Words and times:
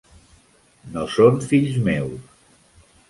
No 0.95 1.03
són 1.17 1.37
fills 1.51 1.77
meus. 1.91 2.25